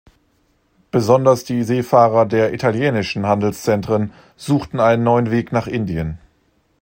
Besonders 0.89 1.43
die 1.43 1.61
Seefahrer 1.61 2.25
der 2.25 2.53
italienischen 2.55 3.27
Handelszentren 3.27 4.11
suchten 4.35 4.79
einen 4.79 5.03
neuen 5.03 5.29
Weg 5.29 5.51
nach 5.51 5.67
Indien. 5.67 6.17